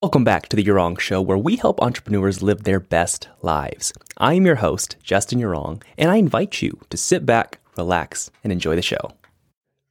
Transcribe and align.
Welcome 0.00 0.22
back 0.22 0.48
to 0.50 0.54
the 0.54 0.62
Yurong 0.62 0.96
Show, 1.00 1.20
where 1.20 1.36
we 1.36 1.56
help 1.56 1.82
entrepreneurs 1.82 2.40
live 2.40 2.62
their 2.62 2.78
best 2.78 3.28
lives. 3.42 3.92
I 4.16 4.34
am 4.34 4.46
your 4.46 4.54
host, 4.54 4.94
Justin 5.02 5.40
Yurong 5.40 5.82
and 5.98 6.08
I 6.08 6.18
invite 6.18 6.62
you 6.62 6.78
to 6.90 6.96
sit 6.96 7.26
back, 7.26 7.58
relax, 7.76 8.30
and 8.44 8.52
enjoy 8.52 8.76
the 8.76 8.82
show. 8.82 9.10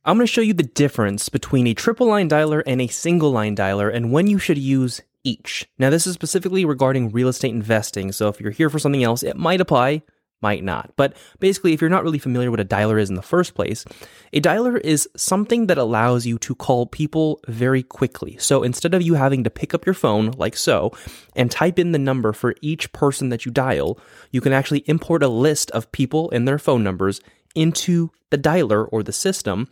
I'm 0.05 0.15
going 0.15 0.25
to 0.25 0.31
show 0.31 0.39
you 0.39 0.53
the 0.53 0.63
difference 0.63 1.27
between 1.27 1.67
a 1.67 1.73
triple 1.73 2.07
line 2.07 2.29
dialer 2.29 2.63
and 2.65 2.79
a 2.79 2.87
single 2.87 3.31
line 3.31 3.53
dialer 3.53 3.93
and 3.93 4.13
when 4.13 4.27
you 4.27 4.39
should 4.39 4.57
use 4.57 5.01
each. 5.25 5.67
Now, 5.77 5.89
this 5.89 6.07
is 6.07 6.13
specifically 6.13 6.63
regarding 6.63 7.11
real 7.11 7.27
estate 7.27 7.51
investing, 7.51 8.13
so 8.13 8.29
if 8.29 8.39
you're 8.39 8.51
here 8.51 8.69
for 8.69 8.79
something 8.79 9.03
else, 9.03 9.23
it 9.23 9.35
might 9.35 9.59
apply, 9.59 10.03
might 10.41 10.63
not. 10.63 10.91
But 10.95 11.15
basically, 11.39 11.73
if 11.73 11.81
you're 11.81 11.89
not 11.89 12.03
really 12.03 12.19
familiar 12.19 12.51
what 12.51 12.59
a 12.59 12.65
dialer 12.65 12.99
is 12.99 13.09
in 13.09 13.15
the 13.15 13.21
first 13.21 13.55
place, 13.55 13.85
a 14.33 14.41
dialer 14.41 14.79
is 14.79 15.09
something 15.15 15.67
that 15.67 15.77
allows 15.77 16.25
you 16.25 16.37
to 16.39 16.55
call 16.55 16.85
people 16.85 17.39
very 17.47 17.83
quickly. 17.83 18.37
So 18.37 18.63
instead 18.63 18.93
of 18.93 19.01
you 19.01 19.15
having 19.15 19.43
to 19.43 19.49
pick 19.49 19.73
up 19.73 19.85
your 19.85 19.95
phone, 19.95 20.31
like 20.37 20.55
so, 20.55 20.91
and 21.35 21.49
type 21.49 21.79
in 21.79 21.91
the 21.91 21.99
number 21.99 22.33
for 22.33 22.55
each 22.61 22.91
person 22.93 23.29
that 23.29 23.45
you 23.45 23.51
dial, 23.51 23.99
you 24.31 24.41
can 24.41 24.53
actually 24.53 24.83
import 24.87 25.23
a 25.23 25.27
list 25.27 25.71
of 25.71 25.91
people 25.91 26.29
and 26.31 26.47
their 26.47 26.59
phone 26.59 26.83
numbers 26.83 27.19
into 27.55 28.11
the 28.29 28.37
dialer 28.37 28.87
or 28.91 29.01
the 29.01 29.13
system, 29.13 29.67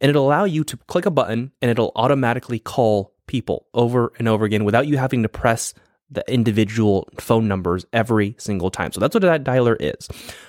and 0.00 0.10
it'll 0.10 0.26
allow 0.26 0.44
you 0.44 0.64
to 0.64 0.76
click 0.76 1.06
a 1.06 1.10
button 1.10 1.52
and 1.62 1.70
it'll 1.70 1.92
automatically 1.96 2.58
call 2.58 3.14
people 3.26 3.66
over 3.72 4.12
and 4.18 4.28
over 4.28 4.44
again 4.44 4.64
without 4.64 4.86
you 4.86 4.98
having 4.98 5.22
to 5.22 5.28
press 5.28 5.72
the 6.10 6.24
individual 6.32 7.08
phone 7.18 7.46
numbers 7.46 7.86
every 7.92 8.34
single 8.38 8.70
time. 8.70 8.92
So 8.92 9.00
that's 9.00 9.14
what 9.14 9.22
that 9.22 9.44
dialer 9.44 9.76
is. 9.78 10.08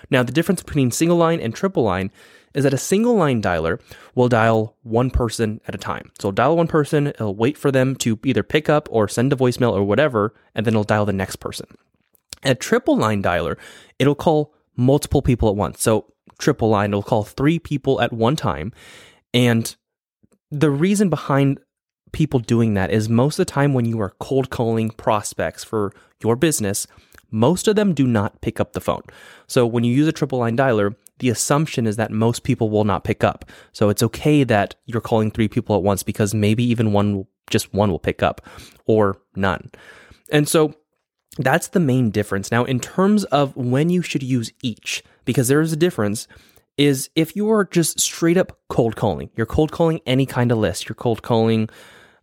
Now, 0.10 0.24
the 0.24 0.32
difference 0.32 0.64
between 0.64 0.92
single 0.92 1.18
line 1.18 1.40
and 1.40 1.54
triple 1.54 1.84
line 1.84 2.12
is 2.54 2.64
that 2.64 2.74
a 2.74 2.78
single 2.78 3.16
line 3.16 3.42
dialer 3.42 3.80
will 4.16 4.28
dial 4.28 4.76
one 4.84 5.10
person 5.10 5.62
at 5.68 5.76
a 5.76 5.78
time. 5.78 6.12
So 6.20 6.32
dial 6.32 6.58
one 6.58 6.68
person, 6.68 7.08
it'll 7.08 7.36
wait 7.36 7.58
for 7.58 7.72
them 7.72 7.96
to 7.98 8.20
either 8.26 8.44
pick 8.44 8.70
up 8.70 8.90
or 8.92 9.08
send 9.08 9.32
a 9.32 9.36
voicemail 9.36 9.72
or 9.72 9.84
whatever, 9.84 10.34
and 10.56 10.66
then 10.66 10.74
it'll 10.74 10.84
dial 10.84 11.06
the 11.06 11.14
next 11.14 11.38
person. 11.38 11.68
A 12.44 12.56
triple 12.56 12.98
line 12.98 13.22
dialer, 13.22 13.58
it'll 14.00 14.16
call 14.16 14.53
multiple 14.75 15.22
people 15.22 15.48
at 15.50 15.56
once. 15.56 15.81
So 15.81 16.12
triple 16.40 16.70
line, 16.70 16.90
it'll 16.90 17.03
call 17.03 17.23
three 17.23 17.59
people 17.59 18.02
at 18.02 18.12
one 18.12 18.36
time. 18.36 18.73
And 19.34 19.73
the 20.50 20.70
reason 20.70 21.09
behind 21.09 21.59
people 22.12 22.40
doing 22.40 22.73
that 22.73 22.92
is 22.92 23.09
most 23.09 23.40
of 23.40 23.45
the 23.45 23.52
time 23.52 23.73
when 23.73 23.86
you 23.86 24.00
are 24.02 24.14
cold 24.20 24.50
calling 24.50 24.90
prospects 24.92 25.64
for 25.64 25.94
your 26.22 26.36
business, 26.36 26.88
most 27.31 27.68
of 27.68 27.76
them 27.76 27.94
do 27.94 28.06
not 28.06 28.42
pick 28.42 28.59
up 28.59 28.73
the 28.73 28.81
phone. 28.81 29.03
So 29.48 29.66
when 29.66 29.84
you 29.84 29.94
use 29.94 30.08
a 30.08 30.12
triple 30.12 30.40
line 30.40 30.58
dialer, 30.58 30.95
the 31.20 31.30
assumption 31.30 31.88
is 31.88 31.95
that 31.95 32.12
most 32.12 32.44
people 32.44 32.70
will 32.70 32.84
not 32.84 33.03
pick 33.03 33.23
up. 33.23 33.45
So 33.72 33.90
it's 33.90 34.03
okay 34.03 34.44
that 34.44 34.76
you're 34.86 35.02
calling 35.02 35.31
three 35.31 35.48
people 35.48 35.76
at 35.76 35.84
once 35.84 36.03
because 36.03 36.34
maybe 36.34 36.64
even 36.64 36.94
one, 36.94 37.26
just 37.50 37.73
one 37.73 37.92
will 37.92 38.00
pick 38.00 38.22
up 38.22 38.42
or 38.86 39.18
none. 39.36 39.72
And 40.31 40.48
so 40.50 40.75
that's 41.38 41.70
the 41.70 41.80
main 41.80 42.09
difference. 42.09 42.52
Now, 42.52 42.66
in 42.66 42.80
terms 42.80 43.23
of 43.25 43.56
when 43.56 43.90
you 43.90 44.02
should 44.02 44.23
use 44.23 44.52
each, 44.62 45.03
because 45.23 45.48
there 45.48 45.62
is 45.62 45.72
a 45.72 45.78
difference, 45.78 46.28
is 46.78 47.09
if 47.16 47.36
you 47.36 47.50
are 47.52 47.66
just 47.66 48.00
straight 48.00 48.38
up 48.38 48.58
cold 48.70 48.96
calling, 48.96 49.30
you're 49.36 49.46
cold 49.46 49.72
calling 49.72 50.02
any 50.06 50.25
kind 50.25 50.52
of 50.52 50.58
list, 50.58 50.90
you're 50.90 50.96
cold 50.96 51.22
calling 51.22 51.70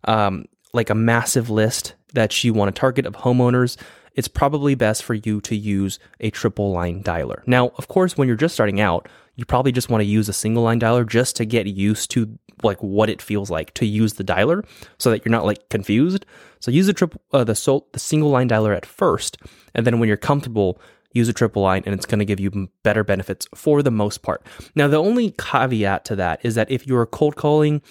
um, 0.05 0.45
like 0.73 0.89
a 0.89 0.95
massive 0.95 1.49
list 1.49 1.95
that 2.13 2.43
you 2.43 2.53
want 2.53 2.73
to 2.73 2.79
target 2.79 3.05
of 3.05 3.15
homeowners, 3.15 3.77
it's 4.15 4.27
probably 4.27 4.75
best 4.75 5.03
for 5.03 5.13
you 5.13 5.39
to 5.41 5.55
use 5.55 5.99
a 6.19 6.29
triple 6.29 6.71
line 6.71 7.03
dialer. 7.03 7.41
Now, 7.47 7.69
of 7.77 7.87
course, 7.87 8.17
when 8.17 8.27
you're 8.27 8.37
just 8.37 8.53
starting 8.53 8.81
out, 8.81 9.07
you 9.35 9.45
probably 9.45 9.71
just 9.71 9.89
want 9.89 10.01
to 10.01 10.05
use 10.05 10.27
a 10.27 10.33
single 10.33 10.63
line 10.63 10.79
dialer 10.79 11.07
just 11.07 11.35
to 11.37 11.45
get 11.45 11.67
used 11.67 12.11
to 12.11 12.37
like 12.61 12.81
what 12.83 13.09
it 13.09 13.21
feels 13.21 13.49
like 13.49 13.73
to 13.75 13.85
use 13.85 14.15
the 14.15 14.23
dialer 14.23 14.65
so 14.97 15.09
that 15.11 15.23
you're 15.23 15.31
not 15.31 15.45
like 15.45 15.69
confused. 15.69 16.25
So 16.59 16.71
use 16.71 16.87
the 16.87 16.93
triple 16.93 17.21
uh, 17.31 17.45
the 17.45 17.55
sol- 17.55 17.87
the 17.93 17.99
single 17.99 18.29
line 18.29 18.49
dialer 18.49 18.75
at 18.75 18.85
first, 18.85 19.37
and 19.73 19.87
then 19.87 19.99
when 19.99 20.07
you're 20.07 20.17
comfortable, 20.17 20.81
use 21.13 21.29
a 21.29 21.33
triple 21.33 21.61
line 21.61 21.83
and 21.85 21.95
it's 21.95 22.05
going 22.05 22.19
to 22.19 22.25
give 22.25 22.39
you 22.39 22.69
better 22.83 23.03
benefits 23.03 23.47
for 23.55 23.81
the 23.81 23.91
most 23.91 24.21
part. 24.21 24.45
Now, 24.75 24.87
the 24.87 24.97
only 24.97 25.31
caveat 25.31 26.05
to 26.05 26.15
that 26.17 26.39
is 26.43 26.55
that 26.55 26.69
if 26.69 26.85
you're 26.85 27.05
cold 27.05 27.35
calling 27.35 27.81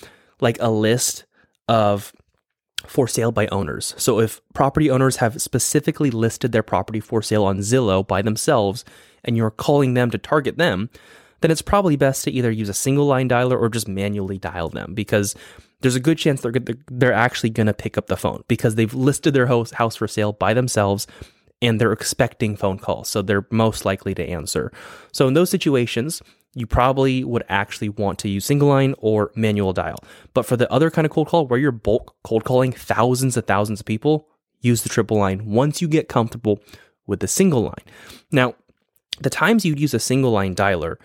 like 0.41 0.59
a 0.61 0.71
list 0.71 1.25
of 1.69 2.13
for 2.87 3.09
sale 3.09 3.33
by 3.33 3.47
owners. 3.49 3.95
So 3.99 4.21
if 4.21 4.41
property 4.55 4.91
owners 4.91 5.17
have 5.17 5.41
specifically 5.43 6.11
listed 6.11 6.53
their 6.53 6.63
property 6.63 7.01
for 7.01 7.23
sale 7.23 7.45
on 7.45 7.59
Zillow 7.59 8.07
by 8.07 8.23
themselves 8.23 8.85
and 9.25 9.37
you're 9.37 9.51
calling 9.51 9.95
them 9.95 10.11
to 10.11 10.19
target 10.19 10.59
them, 10.59 10.89
then 11.41 11.51
it's 11.51 11.63
probably 11.63 11.97
best 11.97 12.25
to 12.25 12.31
either 12.31 12.51
use 12.51 12.69
a 12.69 12.75
single 12.75 13.07
line 13.07 13.29
dialer 13.29 13.61
or 13.61 13.69
just 13.69 13.89
manually 13.89 14.39
dial 14.39 14.69
them 14.69 14.95
because 14.95 15.35
there's 15.81 15.97
a 15.97 16.01
good 16.01 16.19
chance 16.19 16.41
they're 16.41 16.53
they're 16.91 17.13
actually 17.13 17.51
going 17.51 17.69
to 17.69 17.75
pick 17.75 17.97
up 17.97 18.07
the 18.07 18.17
phone 18.17 18.43
because 18.49 18.75
they've 18.75 18.95
listed 18.95 19.35
their 19.35 19.47
house 19.47 19.71
house 19.73 19.97
for 19.97 20.09
sale 20.09 20.33
by 20.33 20.55
themselves 20.55 21.07
and 21.61 21.81
they're 21.81 21.93
expecting 21.93 22.57
phone 22.57 22.79
calls, 22.79 23.09
so 23.09 23.21
they're 23.23 23.47
most 23.51 23.85
likely 23.85 24.15
to 24.15 24.25
answer. 24.25 24.73
So 25.13 25.27
in 25.27 25.35
those 25.35 25.51
situations, 25.51 26.23
you 26.55 26.67
probably 26.67 27.25
would 27.25 27.45
actually 27.49 27.89
want 27.89 28.19
to 28.21 28.29
use 28.29 28.45
single 28.45 28.69
line 28.69 28.95
or 28.99 29.31
manual 29.35 29.73
dial. 29.73 29.99
But 30.35 30.47
for 30.47 30.57
the 30.57 30.71
other 30.73 30.91
kind 30.91 31.05
of 31.05 31.13
cold 31.13 31.29
call 31.29 31.47
where 31.47 31.59
you're 31.59 31.73
bulk 31.73 32.17
cold 32.25 32.45
calling 32.45 32.73
thousands 32.73 33.37
and 33.37 33.47
thousands 33.47 33.81
of 33.81 33.87
people, 33.87 34.29
use 34.61 34.83
the 34.83 34.89
triple 34.89 35.19
line 35.19 35.47
once 35.47 35.81
you 35.81 35.89
get 35.89 36.09
comfortable 36.09 36.61
with 37.07 37.21
the 37.21 37.29
single 37.29 37.63
line. 37.63 37.85
Now, 38.33 38.55
the 39.21 39.31
times 39.31 39.65
you'd 39.65 39.81
use 39.81 39.95
a 39.95 40.01
single 40.01 40.31
line 40.31 40.55
dialer 40.55 40.97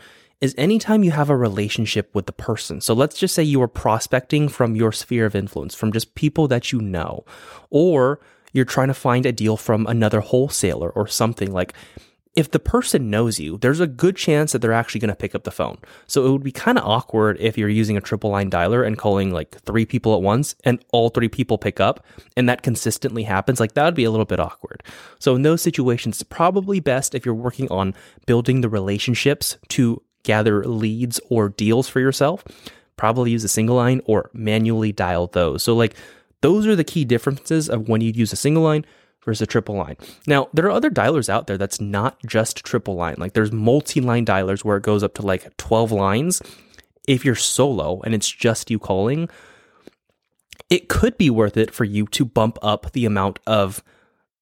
is 0.42 0.54
anytime 0.58 1.04
you 1.04 1.12
have 1.12 1.30
a 1.30 1.38
relationship 1.38 2.14
with 2.14 2.26
the 2.26 2.34
person. 2.34 2.82
So 2.82 2.94
let's 2.94 3.18
just 3.18 3.34
say 3.34 3.44
you 3.44 3.62
are 3.62 3.68
prospecting 3.68 4.50
from 4.50 4.76
your 4.76 4.92
sphere 4.92 5.26
of 5.26 5.36
influence, 5.36 5.74
from 5.74 5.94
just 5.94 6.16
people 6.16 6.48
that 6.50 6.72
you 6.72 6.82
know, 6.82 7.24
or 7.70 8.20
you're 8.52 8.66
trying 8.66 8.90
to 8.90 8.94
find 8.94 9.26
a 9.26 9.32
deal 9.32 9.56
from 9.56 9.88
another 9.88 10.20
wholesaler 10.20 10.90
or 10.90 11.08
something 11.08 11.52
like 11.52 11.74
if 12.36 12.50
the 12.50 12.60
person 12.60 13.12
knows 13.12 13.40
you, 13.40 13.58
there's 13.60 13.80
a 13.80 13.86
good 13.86 14.16
chance 14.16 14.52
that 14.52 14.60
they're 14.60 14.74
actually 14.74 15.00
going 15.00 15.10
to 15.10 15.16
pick 15.16 15.36
up 15.36 15.44
the 15.44 15.52
phone. 15.52 15.78
So 16.08 16.26
it 16.26 16.32
would 16.32 16.44
be 16.44 16.52
kind 16.52 16.80
of 16.80 16.84
awkward 16.84 17.38
if 17.40 17.58
you're 17.58 17.70
using 17.70 17.96
a 17.96 18.02
triple 18.02 18.32
line 18.32 18.50
dialer 18.50 18.86
and 18.86 18.98
calling 18.98 19.32
like 19.32 19.52
three 19.62 19.86
people 19.86 20.16
at 20.16 20.22
once 20.22 20.56
and 20.64 20.84
all 20.92 21.10
three 21.10 21.30
people 21.30 21.60
pick 21.60 21.80
up 21.80 22.04
and 22.36 22.50
that 22.50 22.64
consistently 22.64 23.24
happens. 23.24 23.60
Like 23.60 23.74
that 23.74 23.86
would 23.86 23.94
be 23.94 24.04
a 24.04 24.12
little 24.12 24.26
bit 24.26 24.40
awkward. 24.40 24.82
So 25.20 25.36
in 25.36 25.44
those 25.44 25.62
situations, 25.62 26.16
it's 26.16 26.24
probably 26.24 26.80
best 26.80 27.14
if 27.14 27.24
you're 27.24 27.36
working 27.36 27.70
on 27.70 27.94
building 28.26 28.62
the 28.62 28.70
relationships 28.70 29.58
to 29.70 30.02
gather 30.24 30.64
leads 30.64 31.20
or 31.30 31.50
deals 31.50 31.88
for 31.88 32.00
yourself, 32.00 32.44
probably 32.98 33.30
use 33.30 33.44
a 33.44 33.50
single 33.50 33.76
line 33.76 34.02
or 34.06 34.32
manually 34.34 34.92
dial 34.92 35.28
those. 35.28 35.62
So 35.62 35.76
like 35.76 35.96
those 36.42 36.66
are 36.66 36.76
the 36.76 36.84
key 36.84 37.06
differences 37.06 37.70
of 37.70 37.88
when 37.88 38.02
you'd 38.02 38.18
use 38.18 38.34
a 38.34 38.38
single 38.38 38.64
line 38.64 38.86
versus 39.26 39.42
a 39.42 39.48
triple 39.48 39.76
line. 39.76 39.98
Now, 40.28 40.50
there 40.54 40.66
are 40.66 40.72
other 40.72 40.90
dialers 40.90 41.30
out 41.30 41.48
there 41.48 41.58
that's 41.58 41.82
not 41.82 42.18
just 42.26 42.64
triple 42.64 42.96
line. 42.96 43.16
Like 43.18 43.34
there's 43.34 43.52
multi-line 43.52 44.26
dialers 44.26 44.64
where 44.64 44.78
it 44.78 44.84
goes 44.84 45.04
up 45.04 45.14
to 45.16 45.22
like 45.22 45.56
12 45.58 45.92
lines. 45.92 46.42
If 47.08 47.26
you're 47.26 47.36
solo 47.36 48.02
and 48.02 48.14
it's 48.14 48.30
just 48.30 48.72
you 48.72 48.80
calling, 48.80 49.30
it 50.70 50.90
could 50.90 51.18
be 51.18 51.30
worth 51.30 51.58
it 51.58 51.74
for 51.74 51.84
you 51.84 52.08
to 52.08 52.26
bump 52.26 52.58
up 52.62 52.92
the 52.92 53.06
amount 53.06 53.40
of 53.46 53.84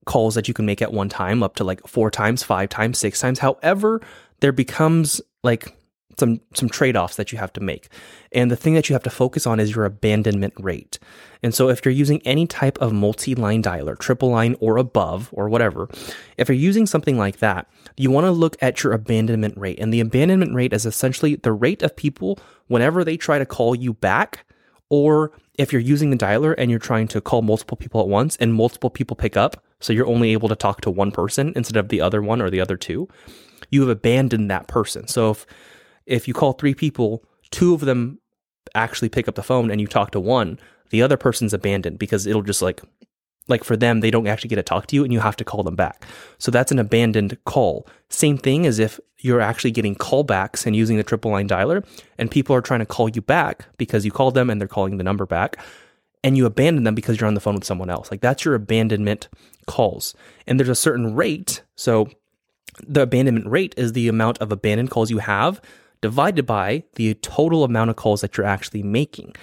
calls 0.06 0.36
that 0.36 0.48
you 0.48 0.54
can 0.54 0.66
make 0.66 0.82
at 0.82 0.94
one 0.94 1.10
time 1.10 1.44
up 1.44 1.56
to 1.56 1.64
like 1.64 1.86
four 1.88 2.10
times, 2.10 2.44
five 2.44 2.70
times, 2.70 2.98
six 2.98 3.20
times. 3.20 3.40
However, 3.40 4.02
there 4.40 4.52
becomes 4.52 5.22
like 5.44 5.76
some 6.22 6.40
some 6.54 6.70
trade-offs 6.70 7.18
that 7.18 7.32
you 7.32 7.38
have 7.38 7.52
to 7.54 7.60
make. 7.62 7.90
And 8.32 8.50
the 8.50 8.56
thing 8.56 8.76
that 8.76 8.88
you 8.88 8.94
have 8.94 9.04
to 9.04 9.10
focus 9.10 9.46
on 9.46 9.60
is 9.60 9.76
your 9.76 9.84
abandonment 9.84 10.54
rate. 10.58 10.98
And 11.44 11.54
so 11.54 11.70
if 11.70 11.84
you're 11.84 11.92
using 11.94 12.22
any 12.24 12.48
type 12.48 12.78
of 12.80 12.94
multi-line 12.94 13.64
dialer, 13.64 13.98
triple 13.98 14.30
line 14.30 14.56
or 14.60 14.78
above 14.78 15.30
or 15.34 15.50
whatever, 15.50 15.90
if 16.38 16.48
you're 16.48 16.56
using 16.56 16.86
something 16.86 17.18
like 17.18 17.40
that, 17.40 17.68
you 17.98 18.12
want 18.12 18.26
to 18.26 18.32
look 18.32 18.56
at 18.62 18.84
your 18.84 18.94
abandonment 18.94 19.58
rate. 19.58 19.80
And 19.80 19.94
the 19.94 20.00
abandonment 20.00 20.54
rate 20.56 20.72
is 20.72 20.86
essentially 20.86 21.36
the 21.36 21.52
rate 21.52 21.82
of 21.82 21.96
people 21.96 22.40
whenever 22.68 23.04
they 23.04 23.18
try 23.18 23.40
to 23.40 23.46
call 23.46 23.76
you 23.76 23.94
back 23.94 24.46
or 24.90 25.32
if 25.58 25.72
you're 25.72 25.82
using 25.82 26.10
the 26.10 26.18
dialer 26.18 26.54
and 26.58 26.70
you're 26.70 26.80
trying 26.80 27.08
to 27.08 27.22
call 27.22 27.42
multiple 27.42 27.78
people 27.78 28.02
at 28.02 28.08
once 28.08 28.36
and 28.38 28.54
multiple 28.54 28.90
people 28.90 29.16
pick 29.16 29.36
up, 29.36 29.64
so 29.80 29.94
you're 29.94 30.08
only 30.08 30.32
able 30.32 30.50
to 30.50 30.56
talk 30.56 30.82
to 30.82 30.92
one 30.92 31.12
person 31.12 31.54
instead 31.56 31.78
of 31.78 31.90
the 31.90 32.02
other 32.02 32.22
one 32.22 32.42
or 32.42 32.50
the 32.50 32.62
other 32.62 32.78
two, 32.78 33.08
you 33.72 33.82
have 33.82 33.90
abandoned 33.90 34.52
that 34.52 34.68
person. 34.68 35.08
So 35.08 35.32
if 35.32 35.46
if 36.06 36.28
you 36.28 36.34
call 36.34 36.54
three 36.54 36.74
people, 36.74 37.24
two 37.52 37.74
of 37.74 37.82
them 37.82 38.20
actually 38.76 39.10
pick 39.10 39.28
up 39.28 39.36
the 39.36 39.44
phone 39.44 39.72
and 39.72 39.82
you 39.82 39.88
talk 39.88 40.12
to 40.12 40.20
one, 40.20 40.60
the 40.90 41.02
other 41.02 41.18
person's 41.18 41.54
abandoned 41.54 42.00
because 42.00 42.26
it'll 42.26 42.42
just 42.42 42.62
like 42.62 42.82
like 43.48 43.64
for 43.64 43.76
them 43.76 44.00
they 44.00 44.12
don't 44.12 44.28
actually 44.28 44.50
get 44.50 44.58
to 44.58 44.64
talk 44.64 44.88
to 44.88 44.96
you 44.96 45.04
and 45.04 45.12
you 45.12 45.20
have 45.20 45.36
to 45.36 45.44
call 45.44 45.64
them 45.64 45.76
back. 45.76 46.06
So 46.38 46.52
that's 46.52 46.72
an 46.72 46.80
abandoned 46.80 47.38
call. 47.46 47.88
Same 48.10 48.38
thing 48.38 48.66
as 48.66 48.80
if 48.80 49.00
you're 49.18 49.42
actually 49.42 49.72
getting 49.72 49.96
callbacks 49.96 50.66
and 50.66 50.76
using 50.76 50.98
the 50.98 51.04
triple 51.04 51.32
line 51.32 51.48
dialer 51.48 51.86
and 52.18 52.30
people 52.30 52.56
are 52.56 52.62
trying 52.62 52.80
to 52.80 52.86
call 52.86 53.10
you 53.10 53.22
back 53.22 53.66
because 53.78 54.06
you 54.06 54.12
called 54.12 54.36
them 54.36 54.50
and 54.50 54.62
they're 54.62 54.68
calling 54.68 54.98
the 54.98 55.04
number 55.04 55.26
back 55.26 55.58
and 56.24 56.38
you 56.38 56.46
abandon 56.46 56.84
them 56.84 56.96
because 56.96 57.20
you're 57.20 57.28
on 57.28 57.34
the 57.34 57.42
phone 57.42 57.56
with 57.56 57.64
someone 57.66 57.90
else. 57.90 58.12
Like 58.12 58.22
that's 58.22 58.46
your 58.46 58.56
abandonment 58.56 59.28
calls. 59.66 60.14
And 60.46 60.60
there's 60.60 60.70
a 60.70 60.76
certain 60.76 61.16
rate. 61.16 61.64
So 61.76 62.10
the 62.88 63.02
abandonment 63.02 63.48
rate 63.48 63.74
is 63.78 63.94
the 63.94 64.08
amount 64.08 64.38
of 64.38 64.52
abandoned 64.52 64.92
calls 64.92 65.10
you 65.10 65.20
have 65.20 65.62
divided 66.02 66.46
by 66.46 66.84
the 66.96 67.14
total 67.16 67.64
amount 67.64 67.90
of 67.90 67.96
calls 67.96 68.22
that 68.22 68.38
you're 68.38 68.46
actually 68.46 68.84
making. 68.84 69.34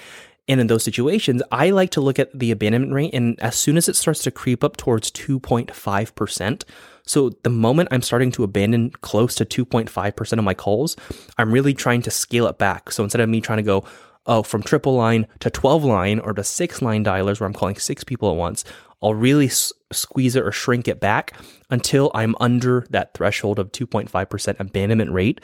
And 0.48 0.60
in 0.60 0.66
those 0.66 0.82
situations, 0.82 1.42
I 1.52 1.70
like 1.70 1.90
to 1.90 2.00
look 2.00 2.18
at 2.18 2.36
the 2.36 2.50
abandonment 2.50 2.94
rate. 2.94 3.12
And 3.12 3.38
as 3.40 3.54
soon 3.54 3.76
as 3.76 3.88
it 3.88 3.96
starts 3.96 4.22
to 4.22 4.30
creep 4.30 4.64
up 4.64 4.78
towards 4.78 5.10
2.5%, 5.10 6.64
so 7.04 7.30
the 7.42 7.50
moment 7.50 7.90
I'm 7.92 8.02
starting 8.02 8.32
to 8.32 8.44
abandon 8.44 8.90
close 9.02 9.34
to 9.36 9.44
2.5% 9.44 10.38
of 10.38 10.44
my 10.44 10.54
calls, 10.54 10.96
I'm 11.36 11.52
really 11.52 11.74
trying 11.74 12.02
to 12.02 12.10
scale 12.10 12.46
it 12.46 12.58
back. 12.58 12.90
So 12.92 13.04
instead 13.04 13.20
of 13.20 13.28
me 13.28 13.42
trying 13.42 13.58
to 13.58 13.62
go, 13.62 13.84
oh, 14.26 14.42
from 14.42 14.62
triple 14.62 14.94
line 14.94 15.26
to 15.40 15.50
12 15.50 15.84
line 15.84 16.18
or 16.18 16.32
to 16.32 16.44
six 16.44 16.80
line 16.80 17.04
dialers 17.04 17.40
where 17.40 17.46
I'm 17.46 17.54
calling 17.54 17.76
six 17.76 18.02
people 18.02 18.30
at 18.30 18.36
once, 18.36 18.64
I'll 19.02 19.14
really 19.14 19.46
s- 19.46 19.72
squeeze 19.92 20.34
it 20.34 20.42
or 20.42 20.52
shrink 20.52 20.88
it 20.88 20.98
back 20.98 21.34
until 21.70 22.10
I'm 22.14 22.34
under 22.40 22.86
that 22.90 23.14
threshold 23.14 23.58
of 23.58 23.70
2.5% 23.72 24.60
abandonment 24.60 25.12
rate 25.12 25.40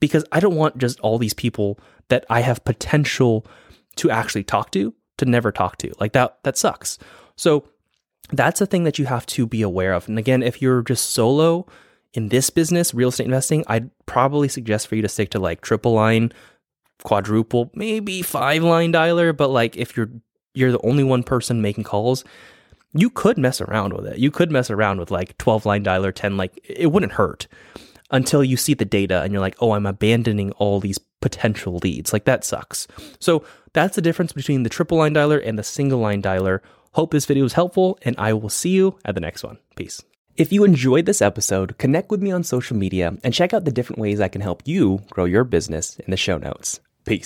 because 0.00 0.24
I 0.32 0.40
don't 0.40 0.56
want 0.56 0.78
just 0.78 1.00
all 1.00 1.18
these 1.18 1.34
people 1.34 1.78
that 2.08 2.24
I 2.30 2.40
have 2.40 2.64
potential 2.64 3.46
to 3.96 4.10
actually 4.10 4.44
talk 4.44 4.70
to 4.72 4.94
to 5.18 5.24
never 5.24 5.50
talk 5.50 5.78
to. 5.78 5.92
Like 5.98 6.12
that 6.12 6.38
that 6.44 6.56
sucks. 6.56 6.98
So 7.36 7.68
that's 8.32 8.60
a 8.60 8.66
thing 8.66 8.84
that 8.84 8.98
you 8.98 9.06
have 9.06 9.26
to 9.26 9.46
be 9.46 9.62
aware 9.62 9.92
of. 9.92 10.08
And 10.08 10.18
again, 10.18 10.42
if 10.42 10.60
you're 10.60 10.82
just 10.82 11.10
solo 11.10 11.66
in 12.12 12.28
this 12.28 12.50
business, 12.50 12.94
real 12.94 13.10
estate 13.10 13.24
investing, 13.26 13.64
I'd 13.66 13.90
probably 14.06 14.48
suggest 14.48 14.88
for 14.88 14.96
you 14.96 15.02
to 15.02 15.08
stick 15.08 15.30
to 15.30 15.38
like 15.38 15.60
triple 15.60 15.92
line, 15.92 16.32
quadruple, 17.04 17.70
maybe 17.74 18.22
five 18.22 18.62
line 18.62 18.92
dialer, 18.92 19.36
but 19.36 19.48
like 19.48 19.76
if 19.76 19.96
you're 19.96 20.10
you're 20.54 20.72
the 20.72 20.86
only 20.86 21.04
one 21.04 21.22
person 21.22 21.60
making 21.60 21.84
calls, 21.84 22.24
you 22.94 23.10
could 23.10 23.36
mess 23.36 23.60
around 23.60 23.92
with 23.92 24.06
it. 24.06 24.18
You 24.18 24.30
could 24.30 24.50
mess 24.50 24.70
around 24.70 24.98
with 24.98 25.10
like 25.10 25.36
12 25.38 25.66
line 25.66 25.84
dialer, 25.84 26.14
10 26.14 26.36
like 26.36 26.58
it 26.64 26.92
wouldn't 26.92 27.12
hurt 27.12 27.46
until 28.10 28.44
you 28.44 28.56
see 28.56 28.74
the 28.74 28.84
data 28.84 29.22
and 29.22 29.32
you're 29.32 29.40
like, 29.40 29.56
"Oh, 29.60 29.72
I'm 29.72 29.86
abandoning 29.86 30.52
all 30.52 30.80
these 30.80 30.98
potential 31.20 31.78
leads." 31.82 32.12
Like 32.12 32.24
that 32.24 32.44
sucks. 32.44 32.86
So, 33.20 33.44
that's 33.72 33.96
the 33.96 34.02
difference 34.02 34.32
between 34.32 34.62
the 34.62 34.70
triple 34.70 34.98
line 34.98 35.14
dialer 35.14 35.42
and 35.44 35.58
the 35.58 35.62
single 35.62 35.98
line 35.98 36.22
dialer. 36.22 36.60
Hope 36.92 37.10
this 37.10 37.26
video 37.26 37.42
was 37.42 37.52
helpful 37.52 37.98
and 38.02 38.16
I 38.18 38.32
will 38.32 38.48
see 38.48 38.70
you 38.70 38.98
at 39.04 39.14
the 39.14 39.20
next 39.20 39.44
one. 39.44 39.58
Peace. 39.76 40.02
If 40.36 40.52
you 40.52 40.64
enjoyed 40.64 41.06
this 41.06 41.22
episode, 41.22 41.78
connect 41.78 42.10
with 42.10 42.22
me 42.22 42.30
on 42.30 42.42
social 42.42 42.76
media 42.76 43.16
and 43.24 43.32
check 43.32 43.54
out 43.54 43.64
the 43.64 43.70
different 43.70 44.00
ways 44.00 44.20
I 44.20 44.28
can 44.28 44.42
help 44.42 44.62
you 44.66 45.00
grow 45.10 45.24
your 45.24 45.44
business 45.44 45.98
in 45.98 46.10
the 46.10 46.16
show 46.16 46.38
notes. 46.38 46.80
Peace. 47.04 47.24